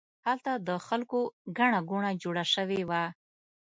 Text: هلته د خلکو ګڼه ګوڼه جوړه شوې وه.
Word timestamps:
هلته 0.25 0.51
د 0.67 0.69
خلکو 0.87 1.19
ګڼه 1.57 1.79
ګوڼه 1.89 2.11
جوړه 2.23 2.43
شوې 2.53 2.81
وه. 2.89 3.03